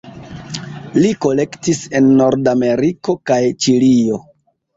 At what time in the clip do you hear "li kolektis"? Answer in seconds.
0.95-1.81